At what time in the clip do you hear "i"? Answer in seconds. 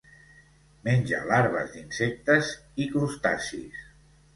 2.87-2.93